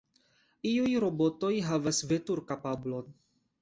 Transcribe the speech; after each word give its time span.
Iuj 0.69 0.95
robotoj 1.05 1.53
havas 1.69 2.03
veturkapablon. 2.15 3.19